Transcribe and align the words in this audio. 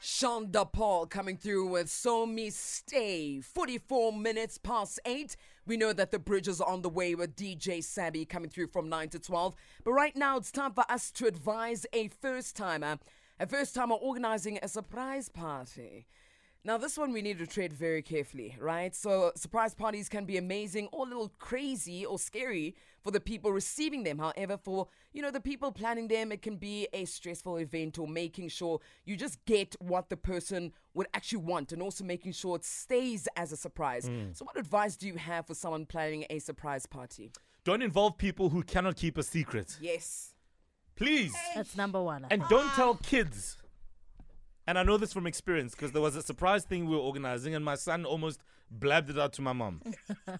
Shonda 0.00 0.70
Paul 0.70 1.06
coming 1.06 1.36
through 1.36 1.68
with 1.68 1.88
So 1.88 2.26
Me 2.26 2.50
Stay. 2.50 3.40
44 3.40 4.12
minutes 4.12 4.58
past 4.58 5.00
8. 5.06 5.36
We 5.66 5.76
know 5.76 5.92
that 5.92 6.10
the 6.10 6.18
bridge 6.18 6.48
is 6.48 6.60
on 6.60 6.82
the 6.82 6.88
way 6.88 7.14
with 7.14 7.34
DJ 7.34 7.82
Sabby 7.82 8.24
coming 8.24 8.50
through 8.50 8.68
from 8.68 8.88
9 8.88 9.08
to 9.10 9.18
12. 9.18 9.54
But 9.84 9.92
right 9.92 10.14
now 10.14 10.36
it's 10.36 10.52
time 10.52 10.72
for 10.72 10.84
us 10.90 11.10
to 11.12 11.26
advise 11.26 11.86
a 11.92 12.08
first 12.08 12.56
timer. 12.56 12.98
A 13.40 13.46
first 13.46 13.74
timer 13.74 13.94
organizing 13.94 14.58
a 14.62 14.68
surprise 14.68 15.28
party. 15.28 16.06
Now, 16.66 16.78
this 16.78 16.98
one 16.98 17.12
we 17.12 17.22
need 17.22 17.38
to 17.38 17.46
tread 17.46 17.72
very 17.72 18.02
carefully, 18.02 18.56
right? 18.58 18.92
So, 18.92 19.30
surprise 19.36 19.72
parties 19.72 20.08
can 20.08 20.24
be 20.24 20.36
amazing 20.36 20.88
or 20.90 21.06
a 21.06 21.08
little 21.08 21.32
crazy 21.38 22.04
or 22.04 22.18
scary 22.18 22.74
for 23.04 23.12
the 23.12 23.20
people 23.20 23.52
receiving 23.52 24.02
them. 24.02 24.18
However, 24.18 24.56
for 24.56 24.88
you 25.12 25.22
know 25.22 25.30
the 25.30 25.40
people 25.40 25.70
planning 25.70 26.08
them, 26.08 26.32
it 26.32 26.42
can 26.42 26.56
be 26.56 26.88
a 26.92 27.04
stressful 27.04 27.58
event 27.58 28.00
or 28.00 28.08
making 28.08 28.48
sure 28.48 28.80
you 29.04 29.16
just 29.16 29.44
get 29.44 29.76
what 29.78 30.08
the 30.10 30.16
person 30.16 30.72
would 30.92 31.06
actually 31.14 31.44
want, 31.44 31.70
and 31.70 31.80
also 31.80 32.02
making 32.02 32.32
sure 32.32 32.56
it 32.56 32.64
stays 32.64 33.28
as 33.36 33.52
a 33.52 33.56
surprise. 33.56 34.08
Hmm. 34.08 34.32
So, 34.32 34.44
what 34.44 34.58
advice 34.58 34.96
do 34.96 35.06
you 35.06 35.14
have 35.18 35.46
for 35.46 35.54
someone 35.54 35.86
planning 35.86 36.26
a 36.30 36.40
surprise 36.40 36.84
party? 36.84 37.30
Don't 37.62 37.80
involve 37.80 38.18
people 38.18 38.48
who 38.48 38.64
cannot 38.64 38.96
keep 38.96 39.18
a 39.18 39.22
secret. 39.22 39.78
Yes. 39.80 40.34
Please. 40.96 41.32
That's 41.54 41.76
number 41.76 42.02
one. 42.02 42.26
And 42.28 42.42
don't 42.48 42.72
tell 42.72 42.96
kids. 42.96 43.56
And 44.66 44.78
I 44.78 44.82
know 44.82 44.96
this 44.96 45.12
from 45.12 45.26
experience 45.26 45.74
because 45.74 45.92
there 45.92 46.02
was 46.02 46.16
a 46.16 46.22
surprise 46.22 46.64
thing 46.64 46.86
we 46.86 46.96
were 46.96 47.02
organizing, 47.02 47.54
and 47.54 47.64
my 47.64 47.76
son 47.76 48.04
almost 48.04 48.40
blabbed 48.70 49.10
it 49.10 49.18
out 49.18 49.32
to 49.34 49.42
my 49.42 49.52
mom. 49.52 49.80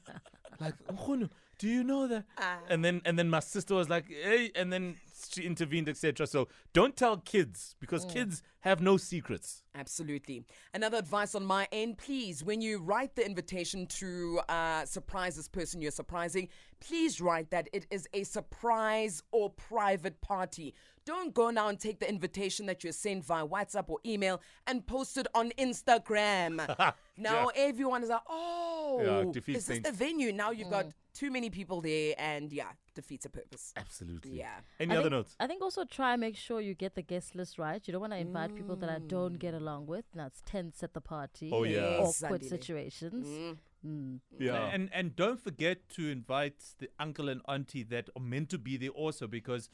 like, 0.61 0.75
"Nkgono, 0.89 1.31
do 1.59 1.69
you 1.69 1.85
know 1.85 2.07
that? 2.07 2.25
Ah. 2.39 2.59
and 2.69 2.85
then 2.85 3.01
and 3.05 3.19
then 3.19 3.31
my 3.31 3.41
sister 3.41 3.75
was 3.75 3.89
like, 3.89 4.07
hey, 4.09 4.51
and 4.55 4.73
then 4.73 4.97
she 4.97 5.06
intervened, 5.39 5.89
etc. 5.89 6.27
So 6.27 6.49
don't 6.73 6.97
tell 6.97 7.19
kids 7.19 7.77
because 7.81 8.05
kids 8.07 8.43
have 8.61 8.81
no 8.81 8.97
secrets. 8.97 9.63
Absolutely. 9.75 10.45
Another 10.75 10.99
advice 10.99 11.35
on 11.35 11.45
my 11.45 11.69
end, 11.71 11.99
please, 11.99 12.43
when 12.43 12.61
you 12.61 12.79
write 12.79 13.15
the 13.15 13.25
invitation 13.25 13.87
to 13.87 14.41
uh, 14.49 14.85
surprise 14.85 15.37
this 15.37 15.49
person 15.49 15.81
you're 15.81 15.91
surprising, 15.91 16.49
please 16.81 17.21
write 17.21 17.51
that 17.51 17.69
it 17.73 17.87
is 17.91 18.09
a 18.13 18.25
surprise 18.25 19.23
or 19.33 19.51
private 19.51 20.21
party. 20.21 20.75
Don't 21.05 21.33
go 21.35 21.51
now 21.51 21.69
and 21.69 21.79
take 21.79 22.01
the 22.01 22.09
invitation 22.09 22.67
that 22.67 22.83
you're 22.83 22.93
sent 22.93 23.25
via 23.25 23.47
WhatsApp 23.47 23.89
or 23.89 23.99
email 24.05 24.41
and 24.67 24.85
post 24.85 25.17
it 25.17 25.27
on 25.35 25.51
Instagram. 25.59 26.67
now 27.17 27.51
everyone 27.55 28.03
is 28.03 28.09
like, 28.09 28.23
oh, 28.29 29.01
Yeah, 29.05 29.41
is 29.41 29.45
this 29.45 29.67
things. 29.67 29.85
the 29.85 29.93
venue? 29.93 30.33
Now 30.33 30.51
you've 30.51 30.71
got 30.71 30.87
too 31.15 31.31
many 31.31 31.49
people 31.51 31.81
there 31.81 32.15
and 32.19 32.53
yeah, 32.53 32.71
defeats 32.97 33.25
a 33.27 33.29
purpose. 33.31 33.73
Absolutely. 33.77 34.39
Yeah. 34.39 34.57
Any 34.81 34.93
I 34.93 34.97
other 34.97 35.03
think, 35.05 35.13
notes? 35.13 35.37
I 35.39 35.47
think 35.47 35.63
also 35.63 35.85
try 35.85 36.13
and 36.15 36.21
make 36.21 36.37
sure 36.37 36.61
you 36.61 36.75
get 36.75 36.95
the 36.97 37.03
guest 37.03 37.35
list 37.37 37.59
right. 37.59 37.81
You 37.87 37.93
don't 37.93 38.01
want 38.01 38.13
to 38.15 38.19
invite 38.19 38.55
people 38.57 38.75
that 38.83 38.91
I 38.91 38.99
don't 38.99 39.39
get 39.39 39.55
along 39.55 39.87
with. 39.87 40.05
That's 40.15 40.43
tense 40.45 40.83
at 40.83 40.93
the 40.95 41.01
party. 41.01 41.51
Oh, 41.53 41.63
yeah. 41.63 42.01
Yes, 42.01 42.23
Awkward 42.25 42.43
Zandile. 42.43 42.49
situations. 42.49 43.57
Mm. 43.87 44.21
Yeah. 44.39 44.71
And 44.75 44.91
and 44.93 45.15
don't 45.15 45.41
forget 45.41 45.89
to 45.97 46.03
invite 46.11 46.61
the 46.79 46.89
uncle 46.99 47.29
and 47.29 47.41
auntie 47.47 47.85
that 47.85 48.11
are 48.17 48.23
meant 48.35 48.49
to 48.51 48.59
be 48.59 48.77
there 48.77 48.89
also 48.91 49.29
because 49.29 49.71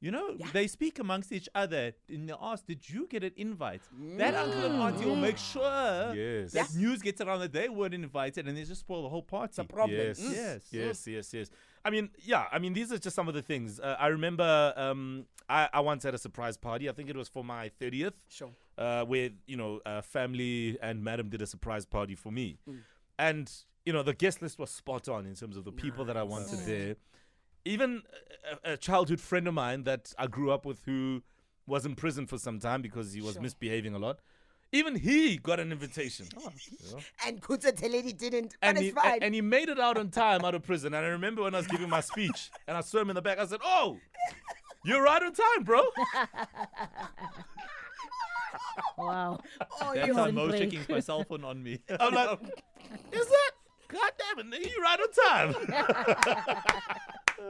you 0.00 0.10
know 0.10 0.36
they 0.52 0.66
speak 0.68 0.98
amongst 0.98 1.32
each 1.32 1.48
other 1.54 1.92
and 2.08 2.28
they 2.28 2.34
ask, 2.40 2.66
Did 2.66 2.88
you 2.90 3.06
get 3.08 3.24
an 3.24 3.32
invite? 3.36 3.80
That 4.18 4.34
uncle 4.34 4.64
and 4.66 4.74
auntie 4.82 5.06
will 5.06 5.16
make 5.16 5.38
sure 5.38 6.14
Yes. 6.14 6.52
that 6.52 6.74
news 6.74 7.00
gets 7.00 7.20
around 7.22 7.40
that 7.40 7.52
they 7.52 7.68
weren't 7.68 7.94
invited 7.94 8.46
and 8.46 8.56
they 8.56 8.64
just 8.64 8.80
spoil 8.86 9.02
the 9.02 9.08
whole 9.08 9.22
party. 9.22 9.60
a 9.62 9.64
problem. 9.64 9.98
Yes. 9.98 10.20
Mm. 10.20 10.32
Yes. 10.34 10.62
Yes. 10.70 11.06
Yes. 11.06 11.34
Yes. 11.34 11.50
I 11.88 11.90
mean, 11.90 12.10
yeah. 12.22 12.44
I 12.52 12.58
mean, 12.58 12.74
these 12.74 12.92
are 12.92 12.98
just 12.98 13.16
some 13.16 13.28
of 13.28 13.34
the 13.34 13.42
things. 13.42 13.80
Uh, 13.80 13.96
I 13.98 14.08
remember. 14.08 14.74
Um, 14.76 15.24
I, 15.48 15.68
I 15.72 15.80
once 15.80 16.02
had 16.04 16.14
a 16.14 16.18
surprise 16.18 16.58
party. 16.58 16.88
I 16.90 16.92
think 16.92 17.08
it 17.08 17.16
was 17.16 17.28
for 17.28 17.42
my 17.42 17.70
thirtieth. 17.80 18.12
Sure. 18.28 18.50
Uh, 18.76 19.04
where 19.04 19.30
you 19.46 19.56
know, 19.56 19.80
uh, 19.86 20.02
family 20.02 20.78
and 20.82 21.02
madam 21.02 21.30
did 21.30 21.40
a 21.40 21.46
surprise 21.46 21.86
party 21.86 22.14
for 22.14 22.30
me, 22.30 22.58
and 23.18 23.50
you 23.86 23.92
know, 23.94 24.02
the 24.02 24.12
guest 24.12 24.42
list 24.42 24.58
was 24.58 24.70
spot 24.70 25.08
on 25.08 25.24
in 25.24 25.34
terms 25.34 25.56
of 25.56 25.64
the 25.64 25.72
people 25.72 26.04
that 26.04 26.16
I 26.16 26.22
wanted 26.22 26.58
there. 26.66 26.96
Even 27.64 28.02
a, 28.64 28.72
a 28.74 28.76
childhood 28.76 29.20
friend 29.20 29.48
of 29.48 29.54
mine 29.54 29.84
that 29.84 30.12
I 30.18 30.26
grew 30.26 30.50
up 30.50 30.66
with 30.66 30.80
who 30.84 31.22
was 31.66 31.84
in 31.86 31.94
prison 31.96 32.26
for 32.26 32.38
some 32.38 32.58
time 32.60 32.82
because 32.82 33.12
he 33.14 33.20
was 33.22 33.34
Sure. 33.34 33.42
misbehaving 33.42 33.94
a 33.94 33.98
lot. 33.98 34.20
Even 34.72 34.96
he 34.96 35.38
got 35.38 35.60
an 35.60 35.72
invitation. 35.72 36.26
And 37.26 37.40
Khutso 37.40 37.72
Theledi 37.72 38.16
didn't. 38.16 38.54
and 38.60 38.74
but 38.76 38.82
he, 38.82 38.88
it's 38.88 39.00
fine. 39.00 39.22
and 39.22 39.34
he 39.34 39.40
made 39.40 39.68
it 39.70 39.80
out 39.80 39.96
on 39.96 40.10
time 40.10 40.44
out 40.44 40.54
of 40.54 40.62
prison. 40.62 40.92
And 40.94 41.04
I 41.06 41.08
remember 41.08 41.42
when 41.42 41.54
I 41.54 41.58
was 41.58 41.66
giving 41.66 41.88
my 41.88 42.00
speech 42.00 42.50
and 42.66 42.76
I 42.76 42.82
saw 42.82 42.98
him 42.98 43.08
in 43.10 43.16
the 43.16 43.22
back, 43.22 43.38
I 43.38 43.46
said, 43.46 43.60
Oh, 43.64 43.96
you're 44.84 45.02
right 45.02 45.22
on 45.22 45.32
time, 45.32 45.64
bro. 45.64 45.80
Wow. 48.96 49.40
oh, 49.80 49.92
That's 49.94 50.06
you 50.06 50.14
how 50.14 50.24
on 50.24 50.34
Mo's 50.34 50.58
checking 50.58 50.80
my 50.88 51.00
cell 51.00 51.24
phone 51.24 51.44
on 51.44 51.62
me. 51.62 51.78
I'm 52.00 52.14
like, 52.14 52.38
Is 53.12 53.26
that? 53.26 53.50
God 53.88 54.12
damn 54.18 54.38
it, 54.40 54.46
nigga, 54.50 54.70
you 54.70 54.82
right 54.82 55.00
on 55.00 55.12
time. 55.28 55.54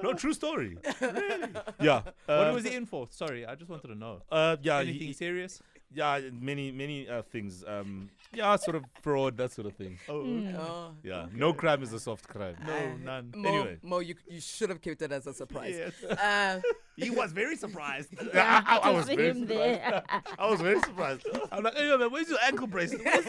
no, 0.03 0.13
true 0.13 0.33
story. 0.33 0.77
Really? 1.01 1.49
Yeah. 1.81 2.03
what 2.27 2.49
uh, 2.49 2.53
was 2.55 2.65
he 2.65 2.75
in 2.75 2.87
for? 2.87 3.09
Sorry, 3.11 3.45
I 3.45 3.57
just 3.57 3.69
wanted 3.69 3.89
to 3.89 3.97
know. 3.97 4.23
Uh, 4.31 4.57
yeah, 4.63 4.79
Anything 4.79 5.09
he- 5.09 5.13
serious? 5.13 5.61
Yeah, 5.95 6.21
many, 6.33 6.71
many 6.73 7.09
uh, 7.09 7.23
things. 7.23 7.65
Um, 7.67 8.11
yeah, 8.35 8.55
sort 8.57 8.77
of 8.77 8.85
fraud, 9.03 9.37
that 9.39 9.53
sort 9.53 9.67
of 9.69 9.75
thing. 9.75 9.99
Oh, 10.09 10.21
Oh. 10.59 10.91
Yeah, 11.03 11.27
no 11.33 11.53
crime 11.55 11.83
is 11.83 11.93
a 11.95 11.99
soft 12.01 12.29
crime. 12.29 12.57
no, 12.67 12.97
none. 12.97 13.33
Mo, 13.35 13.49
Anyway. 13.49 13.79
Mo, 13.83 13.99
you, 14.01 14.15
you 14.29 14.41
should 14.41 14.69
have 14.69 14.83
kept 14.83 15.01
it 15.03 15.13
as 15.13 15.27
a 15.27 15.33
surprise. 15.33 15.77
Yes. 15.79 16.19
Uh, 16.19 16.61
he 16.97 17.09
was 17.11 17.33
very 17.33 17.57
surprised. 17.57 18.11
I, 18.35 18.63
I- 18.67 18.89
I 18.89 18.91
was 18.91 19.07
very 19.07 19.33
surprised. 19.33 19.49
there. 19.49 20.03
I 20.39 20.51
was 20.51 20.61
very 20.61 20.79
surprised. 20.81 21.27
I'm 21.51 21.63
like, 21.65 21.75
hey, 21.75 21.97
man, 21.97 22.11
where's 22.11 22.29
your 22.29 22.39
ankle 22.45 22.67
bracelet? 22.67 23.03
Where's, 23.05 23.25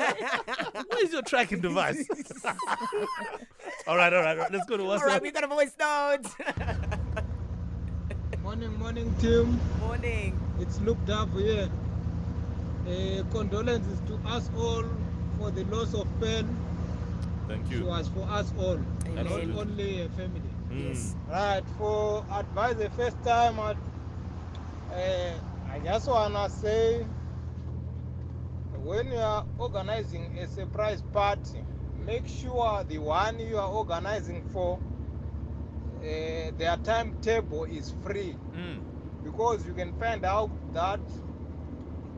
where's 0.89 1.11
your 1.13 1.21
tracking 1.21 1.61
device? 1.61 2.05
all 3.87 3.95
right, 3.95 4.11
all 4.13 4.21
right, 4.21 4.37
all 4.37 4.43
right. 4.43 4.51
Let's 4.51 4.65
go 4.65 4.75
to 4.77 4.83
all 4.83 4.99
WhatsApp. 4.99 5.05
right, 5.05 5.21
we 5.21 5.31
got 5.31 5.43
a 5.45 5.47
voice 5.47 5.71
note. 5.79 6.25
Morning, 8.41 8.73
morning, 8.79 9.13
Tim. 9.19 9.59
Morning. 9.79 10.37
It's 10.59 10.79
Luke 10.81 10.97
Dove 11.05 11.31
here. 11.33 11.69
Uh, 12.87 13.23
condolences 13.31 13.99
to 14.07 14.15
us 14.27 14.49
all 14.57 14.83
for 15.37 15.51
the 15.51 15.63
loss 15.65 15.93
of 15.93 16.07
Ben. 16.19 16.47
Thank 17.47 17.67
She 17.69 17.75
you. 17.77 17.85
was 17.85 18.07
for 18.09 18.21
us 18.29 18.51
all, 18.57 18.77
not 19.15 19.27
Amen. 19.27 19.55
only 19.57 20.01
a 20.01 20.09
family. 20.09 20.41
Yes. 20.71 21.15
Right, 21.29 21.63
for 21.77 22.23
advice 22.31 22.75
the 22.75 22.89
first 22.91 23.21
time, 23.23 23.59
I, 23.59 23.71
uh, 24.93 25.33
I 25.71 25.79
just 25.83 26.07
wanna 26.07 26.49
say 26.49 27.05
when 28.83 29.07
you 29.11 29.17
are 29.17 29.45
organizing 29.57 30.37
a 30.39 30.47
surprise 30.47 31.01
party, 31.13 31.63
make 32.05 32.27
sure 32.27 32.83
the 32.85 32.97
one 32.97 33.39
you 33.39 33.57
are 33.57 33.69
organizing 33.69 34.43
for, 34.53 34.79
uh, 35.99 36.51
their 36.57 36.77
timetable 36.83 37.65
is 37.65 37.93
free 38.03 38.35
Mm. 38.55 38.79
because 39.23 39.65
you 39.67 39.73
can 39.73 39.91
find 39.99 40.23
out 40.23 40.49
that 40.73 40.99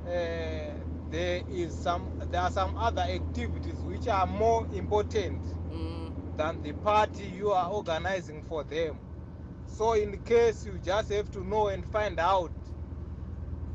there 0.04 1.42
is 1.50 1.76
some 1.76 2.12
there 2.30 2.42
are 2.42 2.52
some 2.52 2.74
other 2.78 3.02
activities 3.02 3.84
which 3.84 4.08
are 4.08 4.26
more 4.28 4.66
important 4.72 5.42
Mm, 5.72 6.12
than 6.38 6.62
the 6.62 6.74
party 6.74 7.24
you 7.26 7.50
are 7.52 7.70
organizing 7.70 8.42
for 8.44 8.64
them. 8.64 8.96
So 9.66 9.94
in 9.94 10.18
case 10.20 10.66
you 10.66 10.80
just 10.80 11.10
have 11.10 11.30
to 11.32 11.44
know 11.44 11.68
and 11.70 11.86
find 11.86 12.20
out 12.20 12.52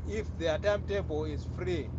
if 0.05 0.35
their 0.37 0.57
timetable 0.57 1.25
is 1.25 1.43
free. 1.43 1.89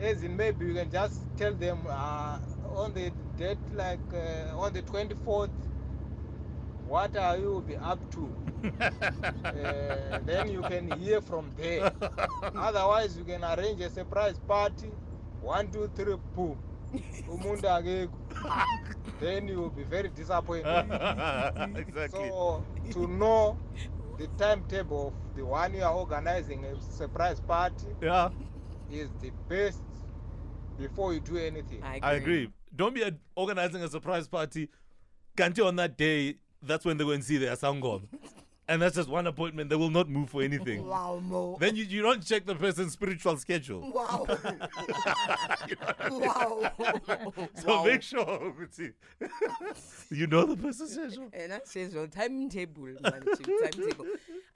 As 0.00 0.22
in 0.22 0.36
maybe 0.36 0.66
you 0.66 0.74
can 0.74 0.90
just 0.90 1.26
tell 1.36 1.54
them 1.54 1.86
uh, 1.88 2.38
on 2.76 2.92
the 2.94 3.12
date 3.36 3.58
like 3.72 4.12
uh, 4.12 4.56
on 4.58 4.72
the 4.72 4.82
24th 4.82 5.50
what 6.94 7.16
are 7.16 7.36
you 7.36 7.60
be 7.66 7.76
up 7.76 7.98
to 8.12 8.32
uh, 8.80 10.18
then 10.26 10.48
you 10.48 10.62
can 10.62 10.88
hear 11.00 11.20
from 11.20 11.50
there 11.56 11.90
otherwise 12.56 13.16
you 13.18 13.24
can 13.24 13.42
arrange 13.42 13.80
a 13.80 13.90
surprise 13.90 14.38
party 14.46 14.92
one 15.40 15.66
two 15.72 15.90
three 15.96 16.14
boom 16.36 16.56
umuntu 17.34 17.66
akekho 17.76 18.18
then 19.20 19.48
you 19.48 19.58
will 19.62 19.74
be 19.80 19.82
very 19.96 20.08
disappointed 20.08 20.86
exactly. 21.76 22.28
so 22.30 22.62
to 22.92 23.08
know 23.08 23.58
the 24.18 24.28
timetable 24.42 25.06
of 25.08 25.36
the 25.36 25.44
one 25.44 25.74
you 25.74 25.82
are 25.82 25.96
organizing 26.04 26.64
a 26.64 26.80
surprise 26.80 27.40
party 27.40 27.90
yeah, 28.00 28.30
is 29.00 29.10
the 29.20 29.32
best 29.48 29.82
before 30.78 31.14
you 31.14 31.20
do 31.20 31.36
anything. 31.36 31.80
I 31.82 31.96
agree. 31.96 32.08
I 32.08 32.12
agree. 32.14 32.48
Don't 32.76 32.94
be 32.94 33.02
a, 33.02 33.12
organizing 33.34 33.82
a 33.82 33.88
surprise 33.88 34.28
party. 34.28 34.68
Can't 35.36 35.56
you 35.58 35.66
on 35.66 35.76
that 35.76 35.96
day? 35.96 36.36
That's 36.66 36.84
when 36.84 36.96
they 36.96 37.04
go 37.04 37.10
and 37.10 37.24
see 37.24 37.36
their 37.38 37.56
sangom. 37.56 38.02
and 38.68 38.80
that's 38.80 38.96
just 38.96 39.08
one 39.08 39.26
appointment. 39.26 39.70
They 39.70 39.76
will 39.76 39.90
not 39.90 40.08
move 40.08 40.30
for 40.30 40.42
anything. 40.42 40.86
Wow, 40.94 41.20
Mo. 41.22 41.56
Then 41.60 41.76
you, 41.76 41.84
you 41.84 42.02
don't 42.02 42.24
check 42.24 42.46
the 42.46 42.54
person's 42.54 42.92
spiritual 42.92 43.36
schedule. 43.36 43.90
Wow. 43.92 44.26
wow. 46.10 46.72
So 47.56 47.68
wow. 47.68 47.84
make 47.84 48.02
sure 48.02 48.54
you 50.10 50.26
know 50.26 50.44
the 50.46 50.56
person's 50.56 50.92
schedule. 50.92 51.28
And 51.32 51.52
that 51.52 51.68
says 51.68 51.94
well, 51.94 52.06
timetable. 52.06 52.84
man, 53.00 53.24
chief, 53.36 53.46
timetable. 53.72 54.06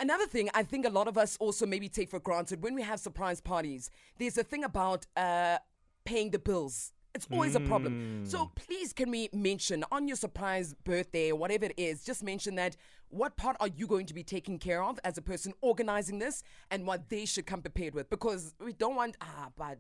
Another 0.01 0.27
thing 0.27 0.49
I 0.55 0.63
think 0.63 0.87
a 0.87 0.91
lot 0.91 1.09
of 1.09 1.19
us 1.19 1.37
also 1.41 1.67
maybe 1.67 1.89
take 1.89 2.09
for 2.11 2.21
granted 2.21 2.63
when 2.63 2.75
we 2.75 2.83
have 2.83 3.01
surprise 3.01 3.41
parties, 3.41 3.91
there's 4.19 4.39
a 4.39 4.45
thing 4.45 4.65
about 4.65 5.07
uh, 5.17 5.59
paying 6.05 6.31
the 6.31 6.39
bills. 6.39 6.93
It's 7.15 7.27
always 7.33 7.55
a 7.57 7.61
problem. 7.61 8.25
So 8.25 8.51
please, 8.55 8.93
can 8.93 9.11
we 9.11 9.29
mention 9.33 9.85
on 9.91 10.07
your 10.07 10.17
surprise 10.17 10.75
birthday 10.85 11.33
or 11.33 11.37
whatever 11.37 11.65
it 11.65 11.75
is, 11.77 12.05
just 12.05 12.23
mention 12.23 12.55
that 12.57 12.77
what 13.09 13.37
part 13.37 13.57
are 13.61 13.69
you 13.69 13.87
going 13.87 14.07
to 14.07 14.15
be 14.15 14.23
taking 14.23 14.59
care 14.59 14.83
of 14.83 15.01
as 15.05 15.19
a 15.19 15.23
person 15.23 15.53
organizing 15.61 16.19
this 16.19 16.43
and 16.71 16.87
what 16.87 17.09
they 17.09 17.25
should 17.25 17.47
come 17.47 17.63
prepared 17.63 17.95
with? 17.95 18.11
Because 18.11 18.55
we 18.65 18.73
don't 18.73 18.95
want, 18.95 19.17
ah, 19.21 19.49
but 19.57 19.79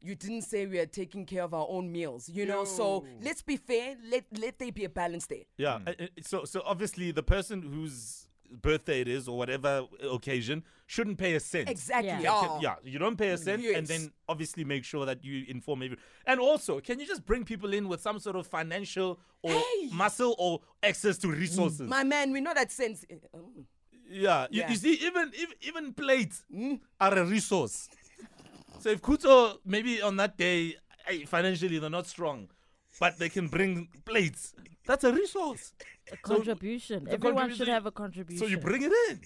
you 0.00 0.14
didn't 0.14 0.42
say 0.42 0.66
we 0.66 0.78
are 0.78 0.86
taking 0.86 1.26
care 1.26 1.42
of 1.42 1.52
our 1.52 1.66
own 1.68 1.90
meals, 1.90 2.28
you 2.28 2.46
know? 2.46 2.64
So 2.64 3.04
let's 3.20 3.42
be 3.42 3.56
fair. 3.56 3.96
Let, 4.08 4.26
let 4.38 4.58
there 4.58 4.70
be 4.70 4.84
a 4.84 4.88
balance 4.88 5.26
there. 5.26 5.44
Yeah. 5.56 5.80
uh, 5.86 5.92
So 6.22 6.44
so 6.44 6.62
obviously 6.64 7.10
the 7.10 7.24
person 7.24 7.62
whose 7.62 8.27
birthday 8.50 9.00
it 9.00 9.08
is 9.08 9.28
or 9.28 9.36
whatever 9.36 9.84
occasion 10.10 10.64
shouldn't 10.86 11.18
pay 11.18 11.34
a 11.34 11.40
cent. 11.40 11.68
Exactly. 11.68 12.08
Yeah. 12.08 12.20
Yeah, 12.20 12.58
Yeah. 12.62 12.74
you 12.82 12.98
don't 12.98 13.16
pay 13.16 13.30
a 13.30 13.38
cent, 13.38 13.64
and 13.64 13.86
then 13.86 14.12
obviously 14.28 14.64
make 14.64 14.84
sure 14.84 15.04
that 15.06 15.24
you 15.24 15.44
inform 15.48 15.82
everyone. 15.82 16.02
And 16.26 16.40
also, 16.40 16.80
can 16.80 16.98
you 16.98 17.06
just 17.06 17.26
bring 17.26 17.44
people 17.44 17.72
in 17.74 17.88
with 17.88 18.00
some 18.00 18.18
sort 18.18 18.36
of 18.36 18.46
financial 18.46 19.18
or 19.42 19.52
Hey! 19.52 19.88
muscle 19.92 20.34
or 20.38 20.60
access 20.82 21.18
to 21.18 21.28
resources? 21.28 21.88
My 21.88 22.04
man, 22.04 22.32
we 22.32 22.40
know 22.40 22.54
that 22.54 22.72
sense. 22.72 23.04
Oh. 23.34 23.50
yeah, 24.10 24.46
you, 24.50 24.60
Yeah. 24.62 24.70
you 24.70 24.76
see, 24.76 24.94
even 24.94 25.32
even, 25.38 25.54
even 25.60 25.92
plates 25.92 26.44
are 27.00 27.18
a 27.18 27.24
resource. 27.24 27.88
So 28.80 28.90
if 28.90 29.02
Kuto 29.02 29.58
maybe 29.64 30.00
on 30.00 30.16
that 30.16 30.36
day 30.38 30.76
eh, 31.08 31.24
financially 31.26 31.78
they're 31.78 31.90
not 31.90 32.06
strong, 32.06 32.48
but 33.00 33.18
they 33.18 33.28
can 33.28 33.48
bring 33.48 33.88
plates, 34.04 34.54
that's 34.88 35.04
a 35.04 35.12
resource. 35.12 35.74
A 36.10 36.16
contribution. 36.16 37.06
Everyone 37.10 37.34
contribution- 37.34 37.56
should 37.58 37.68
have 37.68 37.84
a 37.84 37.90
contribution. 37.90 38.38
So 38.38 38.46
you 38.46 38.56
bring 38.56 38.82
it 38.82 38.92
in. 39.10 39.20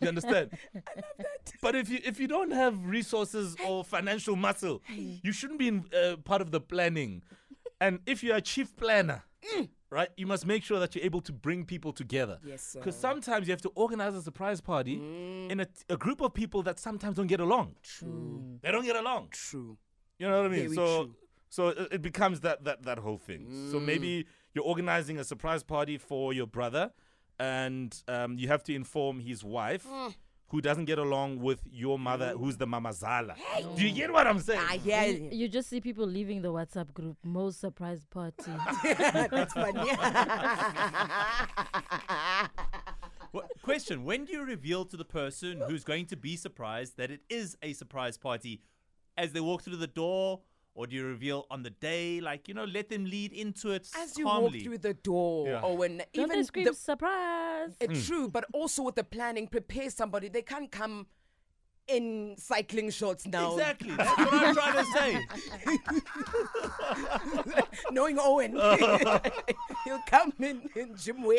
You 0.00 0.08
understand? 0.08 0.50
I 0.74 0.78
love 0.78 0.94
that. 1.18 1.52
But 1.62 1.76
if 1.76 1.88
you 1.88 2.00
if 2.04 2.18
you 2.18 2.26
don't 2.26 2.50
have 2.50 2.84
resources 2.84 3.56
or 3.64 3.84
financial 3.84 4.34
muscle, 4.34 4.82
you 5.22 5.30
shouldn't 5.30 5.60
be 5.60 5.68
in, 5.68 5.84
uh, 5.96 6.16
part 6.16 6.42
of 6.42 6.50
the 6.50 6.60
planning. 6.60 7.22
And 7.80 8.00
if 8.06 8.24
you're 8.24 8.36
a 8.36 8.40
chief 8.40 8.76
planner, 8.76 9.22
mm. 9.54 9.68
right, 9.88 10.08
you 10.16 10.26
must 10.26 10.46
make 10.46 10.64
sure 10.64 10.80
that 10.80 10.96
you're 10.96 11.04
able 11.04 11.20
to 11.20 11.32
bring 11.32 11.64
people 11.64 11.92
together. 11.92 12.38
Yes, 12.44 12.62
sir. 12.62 12.80
Because 12.80 12.96
sometimes 12.96 13.46
you 13.46 13.52
have 13.52 13.62
to 13.62 13.72
organize 13.76 14.16
a 14.16 14.22
surprise 14.22 14.60
party 14.60 14.96
mm. 14.98 15.50
in 15.52 15.60
a, 15.60 15.66
a 15.88 15.96
group 15.96 16.20
of 16.22 16.34
people 16.34 16.64
that 16.64 16.80
sometimes 16.80 17.16
don't 17.16 17.28
get 17.28 17.40
along. 17.40 17.76
True. 17.84 18.08
Mm. 18.08 18.62
They 18.62 18.72
don't 18.72 18.84
get 18.84 18.96
along. 18.96 19.28
True. 19.30 19.76
You 20.18 20.28
know 20.28 20.38
what 20.38 20.46
I 20.46 20.48
mean? 20.48 20.74
Very 20.74 20.74
so 20.74 21.04
true. 21.04 21.14
so 21.50 21.68
it, 21.68 21.88
it 21.92 22.02
becomes 22.02 22.40
that 22.40 22.64
that 22.64 22.82
that 22.82 22.98
whole 22.98 23.18
thing. 23.18 23.68
So 23.70 23.78
maybe 23.78 24.26
you're 24.54 24.64
organizing 24.64 25.18
a 25.18 25.24
surprise 25.24 25.62
party 25.62 25.98
for 25.98 26.32
your 26.32 26.46
brother, 26.46 26.92
and 27.38 28.02
um, 28.08 28.38
you 28.38 28.48
have 28.48 28.62
to 28.64 28.74
inform 28.74 29.20
his 29.20 29.44
wife. 29.44 29.86
Who 30.48 30.60
doesn't 30.60 30.84
get 30.84 30.98
along 30.98 31.40
with 31.40 31.62
your 31.72 31.98
mother, 31.98 32.34
who's 32.38 32.58
the 32.58 32.66
mama 32.66 32.90
mamazala? 32.90 33.34
Do 33.76 33.84
you 33.84 33.92
get 33.92 34.12
what 34.12 34.26
I'm 34.26 34.38
saying? 34.38 34.60
I 34.60 34.76
hear 34.76 35.02
You, 35.02 35.24
you. 35.24 35.28
you 35.32 35.48
just 35.48 35.68
see 35.68 35.80
people 35.80 36.06
leaving 36.06 36.42
the 36.42 36.52
WhatsApp 36.52 36.92
group. 36.92 37.16
Most 37.24 37.58
surprise 37.60 38.04
party. 38.08 38.52
That's 38.84 39.52
funny. 39.52 39.90
What, 43.32 43.50
question: 43.62 44.04
When 44.04 44.26
do 44.26 44.32
you 44.32 44.44
reveal 44.44 44.84
to 44.84 44.96
the 44.96 45.04
person 45.04 45.60
who's 45.66 45.82
going 45.82 46.06
to 46.06 46.16
be 46.16 46.36
surprised 46.36 46.98
that 46.98 47.10
it 47.10 47.22
is 47.28 47.56
a 47.64 47.72
surprise 47.72 48.16
party, 48.16 48.60
as 49.16 49.32
they 49.32 49.40
walk 49.40 49.62
through 49.62 49.78
the 49.78 49.88
door, 49.88 50.40
or 50.74 50.86
do 50.86 50.96
you 50.96 51.04
reveal 51.06 51.46
on 51.50 51.62
the 51.62 51.70
day? 51.70 52.20
Like 52.20 52.48
you 52.48 52.54
know, 52.54 52.64
let 52.64 52.88
them 52.88 53.04
lead 53.04 53.32
into 53.32 53.70
it 53.70 53.88
As 53.96 54.18
you 54.18 54.24
calmly. 54.24 54.58
walk 54.58 54.62
through 54.64 54.78
the 54.78 54.94
door, 54.94 55.48
Yeah. 55.48 55.60
or 55.62 55.76
when 55.76 55.98
Don't 55.98 56.08
even 56.26 56.38
they 56.38 56.42
scream 56.44 56.64
the, 56.66 56.74
surprise? 56.74 57.76
uh, 57.80 57.86
true, 58.06 58.28
but 58.28 58.44
also 58.52 58.82
with 58.82 58.96
the 58.96 59.04
planning, 59.04 59.46
prepare 59.48 59.90
somebody. 59.90 60.28
They 60.28 60.42
can't 60.42 60.70
come 60.70 61.06
in 61.88 62.34
cycling 62.38 62.90
shorts 62.90 63.26
now. 63.26 63.52
Exactly. 63.52 63.90
That's 63.96 64.18
what 64.18 64.32
I'm 64.32 64.54
trying 64.54 64.84
to 64.84 64.84
say. 64.92 65.26
Knowing 67.90 68.18
Owen, 68.18 68.52
he'll 69.84 70.00
come 70.06 70.32
in, 70.40 70.68
in 70.74 70.96
gym 70.96 71.22
wear. 71.22 71.38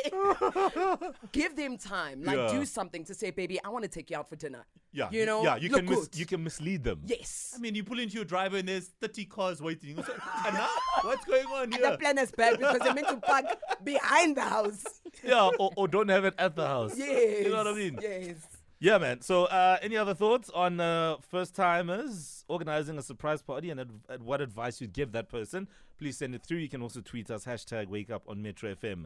Give 1.32 1.56
them 1.56 1.78
time, 1.78 2.24
like 2.24 2.38
Yeah. 2.38 2.52
do 2.52 2.66
something 2.66 3.04
to 3.06 3.14
say, 3.14 3.32
baby, 3.32 3.60
I 3.64 3.70
want 3.70 3.84
to 3.84 3.90
take 3.90 4.10
you 4.12 4.18
out 4.18 4.30
for 4.30 4.36
dinner. 4.36 4.66
yeah, 4.92 5.10
you 5.12 5.26
know, 5.26 5.44
yeah, 5.44 5.56
you 5.56 5.70
look 5.70 5.82
can 5.82 5.90
mis- 5.90 6.08
good. 6.08 6.18
you 6.20 6.26
can 6.26 6.44
mislead 6.44 6.84
them. 6.84 7.02
Yes. 7.06 7.54
I 7.56 7.60
mean, 7.60 7.76
you 7.76 7.84
pull 7.84 8.00
into 8.00 8.16
your 8.16 8.26
driveway 8.26 8.60
and 8.60 8.70
there's 8.70 8.90
30 9.02 9.26
cars 9.26 9.62
waiting. 9.62 9.96
So, 10.04 10.14
and 10.46 10.54
now, 10.54 10.68
what's 11.02 11.26
going 11.26 11.46
on 11.48 11.72
here? 11.72 11.92
The 11.92 11.98
plan 11.98 12.18
is 12.18 12.32
bad 12.32 12.60
because 12.60 12.80
they're 12.80 12.94
meant 12.94 13.08
to 13.10 13.18
park 13.18 13.46
behind 13.84 14.38
the 14.38 14.42
house. 14.42 14.84
yeah, 15.24 15.50
or, 15.60 15.72
or 15.76 15.88
don't 15.88 16.10
have 16.10 16.26
it 16.26 16.36
at 16.38 16.56
the 16.56 16.66
house. 16.68 16.94
Yes. 16.98 17.46
you 17.46 17.52
know 17.52 17.58
what 17.58 17.68
I 17.68 17.74
mean. 17.74 18.00
Yes. 18.02 18.36
Yeah, 18.80 18.98
man. 18.98 19.22
So, 19.22 19.46
uh, 19.46 19.78
any 19.82 19.96
other 19.96 20.14
thoughts 20.14 20.50
on 20.50 20.80
uh, 20.80 21.16
first 21.22 21.56
timers 21.56 22.44
organizing 22.48 22.98
a 22.98 23.02
surprise 23.02 23.42
party 23.42 23.70
and 23.70 24.02
what 24.20 24.42
advice 24.42 24.82
you'd 24.82 24.94
give 24.94 25.14
that 25.14 25.30
person? 25.30 25.68
Please 25.98 26.18
send 26.18 26.36
it 26.36 26.44
through. 26.46 26.58
You 26.58 26.68
can 26.68 26.82
also 26.82 27.00
tweet 27.00 27.32
us 27.32 27.46
hashtag 27.46 27.88
Wake 27.88 28.12
Up 28.12 28.24
on 28.28 28.42
Metro 28.42 28.76
FM. 28.76 29.06